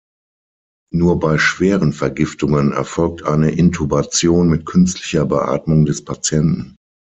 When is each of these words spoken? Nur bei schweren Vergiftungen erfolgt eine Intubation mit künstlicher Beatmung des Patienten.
Nur 0.91 1.19
bei 1.19 1.37
schweren 1.37 1.93
Vergiftungen 1.93 2.71
erfolgt 2.71 3.21
eine 3.21 3.51
Intubation 3.51 4.49
mit 4.49 4.65
künstlicher 4.65 5.27
Beatmung 5.27 5.85
des 5.85 6.03
Patienten. 6.03 6.75